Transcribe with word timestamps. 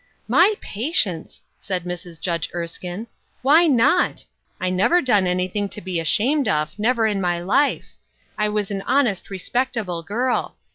*' 0.19 0.27
My 0.37 0.55
patience!" 0.61 1.43
said 1.59 1.83
Mrs. 1.83 2.19
Judge 2.19 2.49
Erskinec 2.53 3.05
"Why 3.43 3.67
not? 3.67 4.25
I 4.59 4.71
never 4.71 4.99
done 4.99 5.27
anything 5.27 5.69
to 5.69 5.79
be 5.79 5.99
ashamed 5.99 6.47
of— 6.47 6.71
i^ever 6.79 7.07
in 7.07 7.21
my 7.21 7.39
life. 7.39 7.85
I 8.35 8.49
was 8.49 8.71
an 8.71 8.81
honest, 8.87 9.29
respectable 9.29 10.01
girl. 10.01 10.55